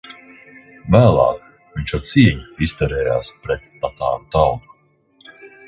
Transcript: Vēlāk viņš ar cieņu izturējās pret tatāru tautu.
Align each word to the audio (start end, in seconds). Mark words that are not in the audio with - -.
Vēlāk 0.95 1.43
viņš 1.75 1.93
ar 1.99 2.01
cieņu 2.13 2.65
izturējās 2.69 3.31
pret 3.47 3.71
tatāru 3.87 4.29
tautu. 4.39 4.79